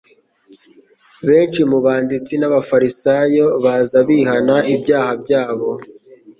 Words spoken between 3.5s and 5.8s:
baza bihana ibyaha byabo,